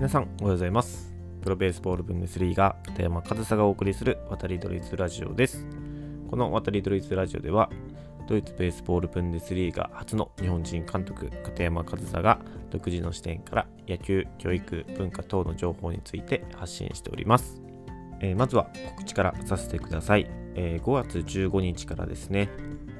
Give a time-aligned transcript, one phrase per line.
[0.00, 1.12] 皆さんおはようございます。
[1.42, 5.66] プロベースボールブンデスリーガ片山和沙がお送りする渡りドリズラジオです。
[6.30, 7.68] この渡りドリズラジオでは
[8.26, 12.40] ドイツベースボールブンデスリーガ初の日本人監督片山和沙が
[12.70, 17.60] 独自の視点から野球教育文化等の情報について発信しております。
[18.20, 22.48] えー、まずは告知からさせてください、えー、5月15日からですね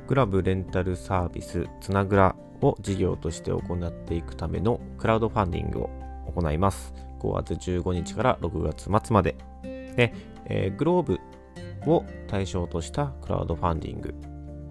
[0.07, 6.00] グラブレンタルサービスつなぐらを事業として行っていくためのクラウドファンディングを
[6.31, 6.95] 行います。
[7.21, 9.37] 5月15日から6月末まで。
[9.63, 10.15] で、
[10.47, 11.21] えー、グローブ
[11.87, 14.15] を対象としたクラウドファンディング。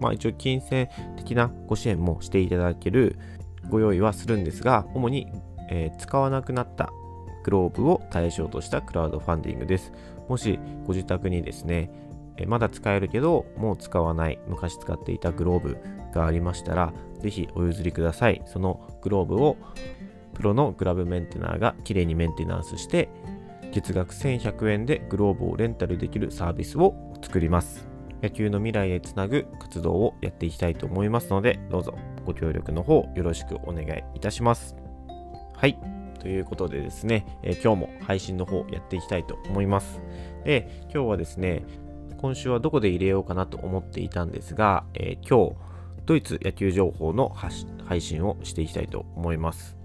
[0.00, 3.18] まあ一応金銭的なご支援もしていただける
[3.68, 5.28] ご用意はするんですが、主に、
[5.68, 6.90] えー、使わなくなった
[7.44, 9.92] グローブを対象としたクラウドファンディングです。
[10.28, 11.90] もしご自宅にですね、
[12.36, 15.76] えまだ使えるけど、もう使わない、昔使っていたグローブ
[16.14, 18.42] がありましたら、ぜひお譲りください。
[18.46, 19.56] そのグローブを
[20.34, 23.08] プロのグラブメンテナーがきれいにメンテナンスして、
[23.72, 27.88] 月額1100円でグローブをレンタルできるサービスを作ります。
[28.22, 34.76] 野球の未来へつなぐ活動をやっていきたいと思いますので、どうぞご協力の方よろしくお願いいたします。
[35.54, 35.78] はい。
[36.20, 40.02] ということでですね、え、今日も配信の方やっていきたいと思います。
[40.44, 41.64] で、今日はですね、
[42.18, 45.56] 今週はどこで入れようかなと思っていたんですが、えー、今日、
[46.04, 47.30] ドイツ野球情報の
[47.86, 49.79] 配信をしていきたいと思います。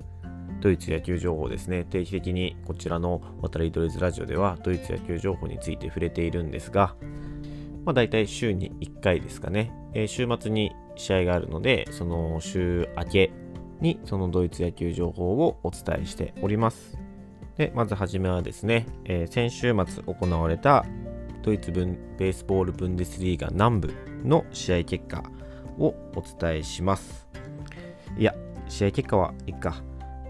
[0.65, 6.95] ドイツ野球情報ですね、定期的にこちらの渡りドイツラジオではドイツ野球情報について触れているんですが、
[7.85, 13.31] まあ大体週に1回ですかね、えー、週末に試合があるので、その週明け
[13.79, 16.97] にそのドイツ野球情報をお伝えしております。
[17.57, 20.83] で、まずはじめはですね、えー、先週末行われた
[21.43, 23.93] ドイツ分ベースボールブンデスリーガ南部
[24.23, 25.21] の試合結果
[25.77, 27.27] をお伝えします。
[28.17, 28.33] いや、
[28.67, 29.83] 試合結果はいいか。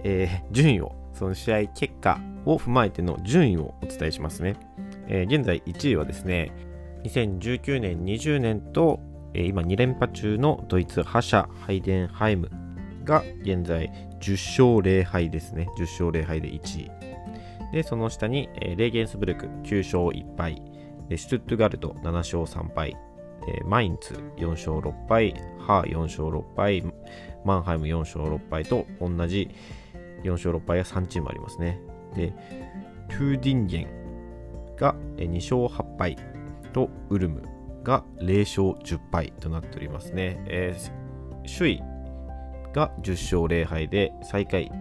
[0.07, 4.55] えー、順位を、その試合結果を踏まえての順位をお伝えしますね。
[5.07, 6.51] えー、現在1位はですね、
[7.03, 8.99] 2019年、20年と、
[9.33, 12.51] えー、今2連覇中のドイツ覇者ハイデンハイム
[13.03, 15.67] が現在10勝0敗ですね。
[15.75, 16.91] 10勝0敗で1位。
[17.73, 20.61] で、その下に、えー、レーゲンスブルク9勝1敗。
[21.15, 22.95] シュトゥットガルト7勝3敗、
[23.65, 26.83] マインツ4勝6敗、ハー4勝6敗、
[27.43, 29.49] マンハイム4勝6敗と同じ
[30.25, 31.79] 4勝6敗が3チームありますね。
[32.15, 32.33] で、
[33.09, 33.87] トゥービンゲン
[34.75, 36.17] が2勝8敗
[36.73, 37.43] とウルム
[37.83, 40.43] が0勝10敗となっておりますね。
[40.47, 41.83] えー、首位
[42.73, 44.71] が10勝0敗で最下位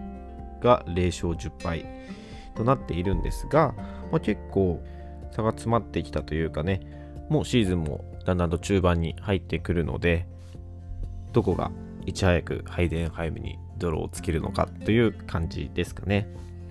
[0.61, 1.85] が0勝10敗
[2.55, 3.73] となっているんですが、
[4.11, 4.83] まあ、結構
[5.31, 6.81] 差が詰まってきたというかね、
[7.29, 10.27] もうシーズンもだんだんと中盤に入ってくるので、
[11.31, 11.71] どこが
[12.05, 16.27] いち早くハイデンハイムに泥をつけるのかという感じですかね。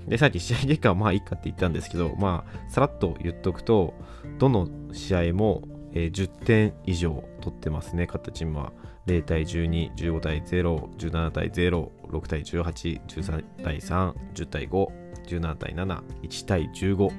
[0.06, 3.94] で、さっき試合結果はまあいいかって言ったんですけど、まあ、さらっと言っとくと、
[4.38, 8.72] どの試合も、えー、10点以上取ってますね、勝ったチームは。
[9.06, 14.86] 0対12、15対0、17対0、6対18、13対3、10対5、
[15.26, 17.10] 17対7、1対15。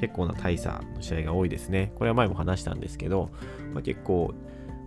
[0.00, 1.92] 結構な大差の試合が多いですね。
[1.96, 3.30] これは前も話したんですけど、
[3.72, 4.32] まあ、結構、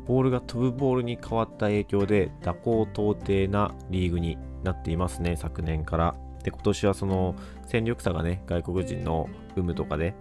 [0.08, 6.16] ボールが飛ぶボールに変わった影響で、蛇行到底なリーグになっていますね、昨年から。
[6.44, 7.36] で、今年はその
[7.66, 10.16] 戦力差がね、外国人の有無とかで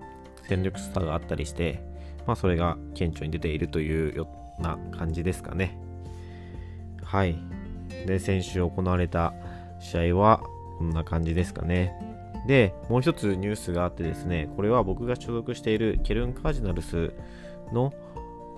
[0.48, 1.82] 戦力差があったりして、
[2.26, 5.78] まあ、それが顕著に出ているというような感じですかね。
[7.02, 7.36] はい。
[8.06, 9.34] で、先週行われた
[9.78, 10.42] 試合は
[10.78, 11.94] こんな感じですかね。
[12.46, 17.12] で、もう一つニュースがあってですね、これは僕が所属しているケルンカージナルス
[17.72, 17.92] の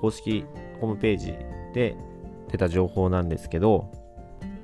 [0.01, 0.45] 公式
[0.81, 1.35] ホームページ
[1.75, 1.97] で
[2.51, 3.91] 出た情報なんですけど、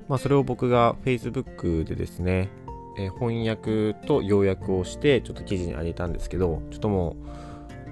[0.09, 2.51] まあ、それを僕が Facebook でですね、
[2.99, 7.17] え翻訳と要約をしてちょっと記事に上げたんですけど、ちょっとも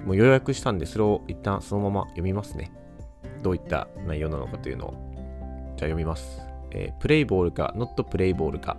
[0.05, 2.71] う、もう要約したんで、それを一旦そのまま読みますね。
[3.41, 4.91] どういった内容なのかというのを。
[4.91, 6.41] じゃあ読みます。
[6.71, 8.77] えー、プレイボールか、ノットプレイボールか、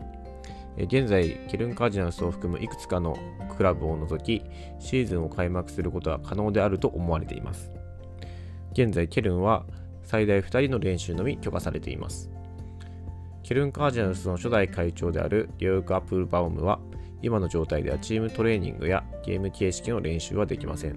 [0.76, 3.16] 現在、ケルンカージナルスを含むいくつかの
[3.56, 4.44] クラブを除き、
[4.80, 7.70] シーズンを開幕することは可能であると思われています。
[8.74, 9.64] 現在、ケルンは
[10.02, 12.30] 最大2人の練習のみ許可されています。
[13.44, 16.80] ケルンカージナルスの初代会長であるリョーク・アップルバウムは、
[17.22, 20.96] 今の状態ではチームトレーニングやゲーム形式の練習はできません。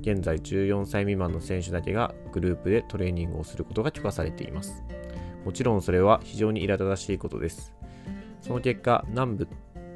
[0.00, 4.82] 現在14歳未満の選手だけがグループでトレーニングをすることが許可されています。
[5.44, 7.74] もちろんそれは非常に苛立たしいことです。
[8.40, 9.48] その結果、南部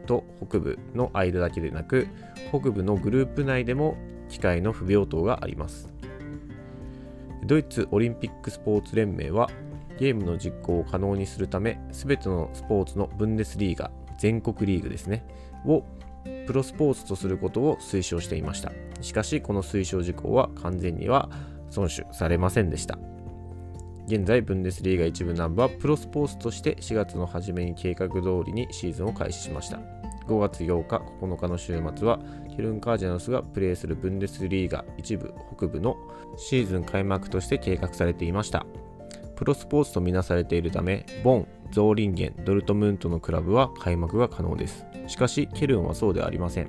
[0.07, 2.09] と北部の間だけでなく、
[2.51, 3.97] 北部のグループ内でも
[4.29, 5.92] 機械の不平等があります。
[7.45, 9.51] ドイツオリンピックスポーツ連盟は、
[9.99, 15.25] ゲームの実行を可能にするため、すべてのスポーツのブンデスリーガ、全国リーグですね、
[15.67, 15.85] を
[16.47, 18.73] プロスポーツとすることを推奨していました。
[19.01, 21.29] しかしこの推奨事項は完全には
[21.71, 22.99] 遵守されませんでした。
[24.07, 30.02] 現在ブンデスリーガ一部南部はプロスポーツとして4月の初めに計画通りにシーズンを開始しました。
[30.27, 32.21] 5月8日9日の週末は
[32.55, 35.97] ケルン・カージナルスがプレーするブンデスリーガ一部北部の
[36.37, 38.67] シーズン開幕として計画されていました。
[39.37, 44.87] プロスポーツとみなされているためボン、ゾーリンゲン、ドルトムントのクラブは開幕が可能です。
[45.09, 46.69] しかしケルンはそうではありません。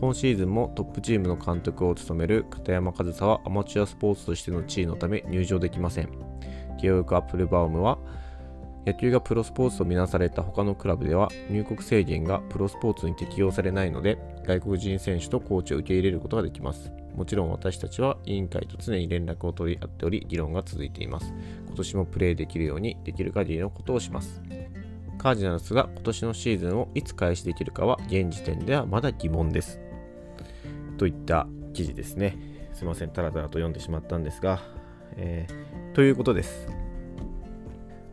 [0.00, 6.08] 今シーズンもトップチームの監督を務める片山和沙はアマチュアスポーツとしての地位のため入場できません。
[6.80, 7.98] ゲオーク・アップルバウムは
[8.86, 16.90] 野球がプロスポーツとみなされた他のクラブでは入国制限がプロスポーツに適用されないので外国人選手とコーチを受け入れることができます。
[17.14, 21.34] もちろん私たちは委員会と常に連絡を取り合っており議論が続いています。
[21.66, 24.40] 今年もプレーできるようにできる限りのことをします。
[25.18, 29.80] カージナルスが今年のシーズンをいつ開始できるかは現時点ではまだ疑問です。
[30.96, 32.38] といった記事ですね。
[32.72, 33.10] すいません。
[33.10, 34.60] タラタラと読んでしまったんですが、
[35.16, 36.87] えー、ということです。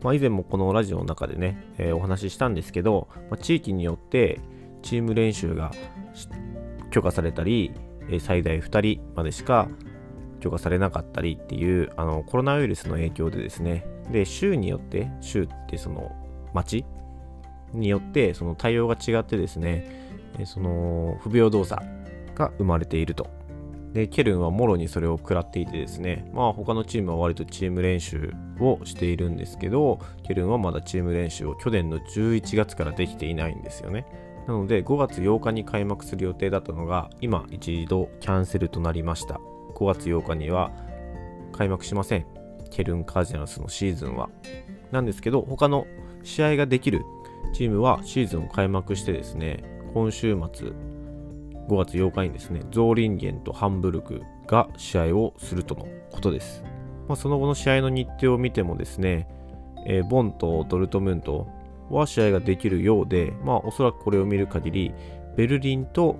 [0.05, 4.39] まあ、以前もこのラジオの中でね、えー、お話ししたんですけど、まあ、地域によって
[4.83, 5.71] チーム練習が
[6.91, 7.73] 許可されたり、
[8.07, 9.67] え、最大2人までしか
[10.41, 13.83] 許可されなかったりっていうあのコロナウイルスの影響でですね。
[14.11, 16.11] で州によって州ってその
[16.53, 16.85] 町
[17.73, 21.81] によってその対応が違ってですねその不平等さ
[22.35, 23.25] が生まれていると。
[23.93, 34.05] で、ケルンはもろにそれを食らっていてですね、まあ他のチームは割とチーム練習をしているんですけど、ケルンはまだチーム練習を去年の11月からできていないんですよね。
[34.47, 39.39] なので5月8日に開幕する予定だったのが今一度キャンセルとなりました。
[39.75, 40.71] 5月8日には
[41.51, 42.25] 開幕しません。
[42.69, 44.29] ケルン・カージナルスのシーズンは。
[44.91, 45.87] なんですけど他の
[46.23, 47.03] 試合ができる
[47.53, 49.63] チームはシーズンを開幕してですね、
[49.93, 50.71] 今週末
[51.67, 56.63] 5月8日にですね、ゾーリンゲンとハンブルクが試合をするとのことです。
[57.07, 59.27] まあ、その後の試合の日程を見てもですね、
[59.85, 61.47] えー、ボンとドルトムント
[61.89, 64.93] は試合ができるようで、まあ、おそらくこれを見る限り、
[65.35, 66.17] ベルリンと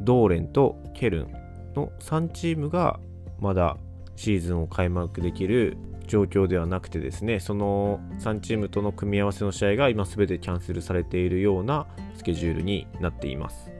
[0.00, 1.32] ドーレンとケルン
[1.74, 3.00] の3チームが
[3.40, 3.76] まだ
[4.16, 5.76] シーズンを開幕できる
[6.06, 13.70] 状況ではなくてですね、その3チームとの組み合わせの試合が今全てキャンセルされているようなスケジュールになっています。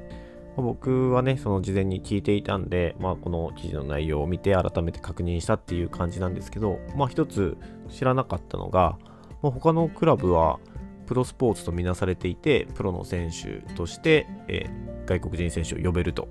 [0.63, 7.57] 僕はね、その事前に聞いていたんで、まあ、この記事の内容を見て改めて確認したっていう感じなんですけど、まあ、一つ
[7.89, 8.99] 知らなかったのが、
[9.43, 10.59] まあ、他のクラブは
[11.07, 14.67] プロスポーツとみなされていて、プロの選手として、え、
[15.07, 16.29] 外国人選手を呼べると。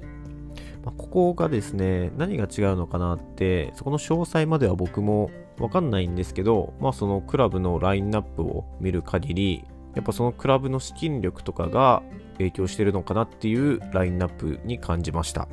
[0.84, 12.02] まあ、ここがですね、何が違うのかなって、そこの詳細までは僕もわかんないんですけど、まあ、そのクラブのラインナップを見る限り、やっぱそのクラブの資金力とかが
[12.38, 15.48] 影響してるのかなっていうラインナップに感じました。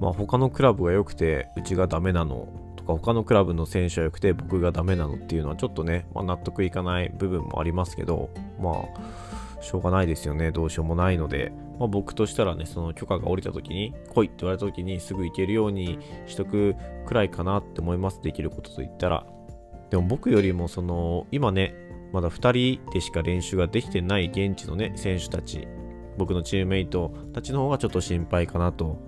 [0.00, 10.50] まあ他のクラブが良くてうちがダメなのとか他のクラブの選手は良くて僕がダメなのっていうのはちょっとね、まあ、納得いかない部分もありますけどまあしょうがないですよね。
[10.50, 16.76] どうしようもないので、まあ、僕としたらねその許可が下りた時に来いって言われた時にすぐ行けるようにしとく
[17.06, 18.20] くらいかなって思います。
[18.22, 19.26] できることと言ったら。
[19.90, 21.74] でも僕よりもその今ね
[22.14, 25.66] まだ2人でしか練習ができてない現地のね選手たち
[26.16, 28.98] 僕のチームメイトたちの方がちょっと心配かなと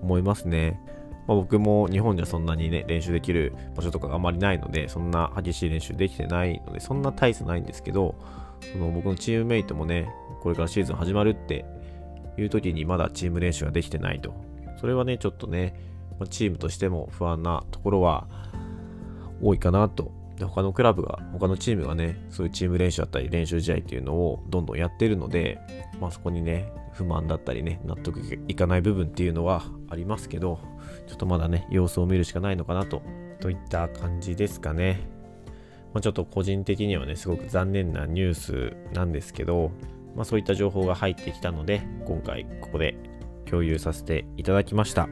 [0.00, 0.80] 思いますね。
[1.26, 8.14] まあ、僕も日本じゃそんなにね、練習できる場所とかがあまりないので、そんな激しい練習できてないので、そんな大差ないんですけど、
[8.72, 10.08] その僕のチームメイトもね、
[10.40, 11.66] これからシーズン始まるって
[12.38, 14.34] いう時にまだチーム練習ができてないと。
[14.80, 15.74] それはね、ちょっとね、
[16.30, 18.26] チームとしても不安なところは
[19.42, 25.60] 多いかなとで他のクラブが、他のチームがね、そういうチーム練習だったり練習試合っていうのをどんどんやってるので、
[26.00, 30.58] まあそこにね、不満だったりね、納得いかない部分っていうのはありますけど、
[31.06, 33.02] ちょっとまだね、様子を見るしかないのかなと、
[33.40, 35.00] といった感じですかね。
[35.92, 39.70] まあ、ちょっと個人的にはね、すごく残念なニュースなんですけど、
[40.16, 42.96] まあそういった情報が入ってきたので、今回ここで
[43.44, 45.08] 共有させていただきました。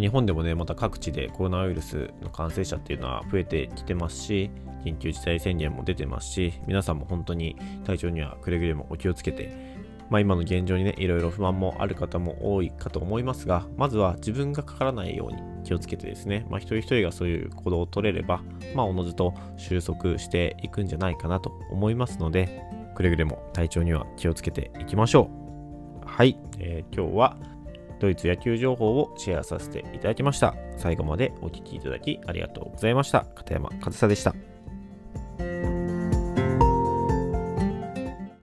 [0.00, 4.50] 日本でもね、また各地でコロナウイルスの感染者っていうのは増えてきてますし、
[4.84, 9.74] 緊急事態宣言も出てますし、皆さんも本当に体調にはくれぐれもお気をつけて、
[10.10, 18.42] まあ、今の現状にね、いろいろ不満もある方も多いかと思いますが、まずは自分がかからないように気をつけてですね、まあ、一人一人がそういう行動を取れれば、
[18.74, 22.62] まあ、おのずと収束していくんじゃないかなと思いますので、
[22.94, 25.30] くれぐれも体調には気をつけていきましょ
[26.02, 26.06] う。
[26.06, 27.36] はい、えー、今日は
[28.00, 30.54] ドイツ野球情報をシェアさせていただきました。
[30.76, 33.26] 最後までお聴きいただきありがとうございました。
[33.34, 34.53] 片山和沙でした。